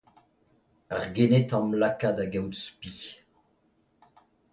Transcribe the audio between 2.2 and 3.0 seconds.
gaout spi.